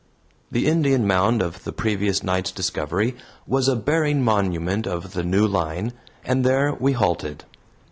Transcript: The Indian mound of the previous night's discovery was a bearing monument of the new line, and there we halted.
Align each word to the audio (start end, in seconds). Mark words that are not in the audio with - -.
The 0.51 0.65
Indian 0.65 1.05
mound 1.05 1.43
of 1.43 1.63
the 1.63 1.71
previous 1.71 2.23
night's 2.23 2.49
discovery 2.51 3.15
was 3.45 3.67
a 3.67 3.75
bearing 3.75 4.23
monument 4.23 4.87
of 4.87 5.13
the 5.13 5.23
new 5.23 5.45
line, 5.45 5.93
and 6.25 6.43
there 6.43 6.73
we 6.73 6.93
halted. 6.93 7.45